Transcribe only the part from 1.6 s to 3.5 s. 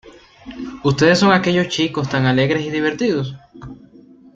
chicos tan alegres y divertidos?